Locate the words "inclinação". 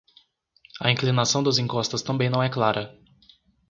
0.89-1.43